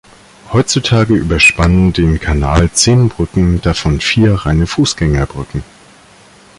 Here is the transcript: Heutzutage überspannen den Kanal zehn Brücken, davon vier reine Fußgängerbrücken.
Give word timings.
Heutzutage 0.51 1.13
überspannen 1.13 1.93
den 1.93 2.19
Kanal 2.19 2.71
zehn 2.71 3.07
Brücken, 3.07 3.61
davon 3.61 3.99
vier 4.01 4.33
reine 4.33 4.65
Fußgängerbrücken. 4.65 5.63